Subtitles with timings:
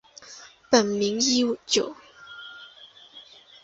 [0.71, 1.95] 本名义久。